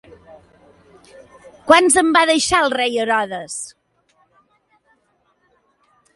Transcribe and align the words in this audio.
Quants 1.67 1.97
en 2.03 2.09
va 2.17 2.23
deixar 2.31 2.63
el 2.65 2.73
rei 2.77 2.99
Herodes! 3.05 3.59